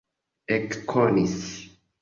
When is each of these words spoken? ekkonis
ekkonis 0.55 1.39